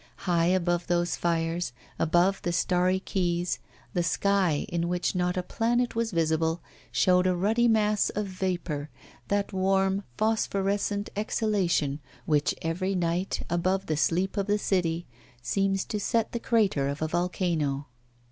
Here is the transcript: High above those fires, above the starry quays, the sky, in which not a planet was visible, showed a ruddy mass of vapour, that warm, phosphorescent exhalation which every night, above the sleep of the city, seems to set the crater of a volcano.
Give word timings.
High 0.25 0.47
above 0.47 0.87
those 0.87 1.15
fires, 1.15 1.73
above 1.99 2.41
the 2.41 2.51
starry 2.51 2.99
quays, 2.99 3.59
the 3.93 4.01
sky, 4.01 4.65
in 4.69 4.87
which 4.87 5.13
not 5.13 5.37
a 5.37 5.43
planet 5.43 5.93
was 5.93 6.09
visible, 6.09 6.59
showed 6.91 7.27
a 7.27 7.35
ruddy 7.35 7.67
mass 7.67 8.09
of 8.09 8.25
vapour, 8.25 8.89
that 9.27 9.53
warm, 9.53 10.03
phosphorescent 10.17 11.11
exhalation 11.15 11.99
which 12.25 12.55
every 12.63 12.95
night, 12.95 13.43
above 13.47 13.85
the 13.85 13.95
sleep 13.95 14.37
of 14.37 14.47
the 14.47 14.57
city, 14.57 15.05
seems 15.43 15.85
to 15.85 15.99
set 15.99 16.31
the 16.31 16.39
crater 16.39 16.87
of 16.87 17.03
a 17.03 17.07
volcano. 17.07 17.85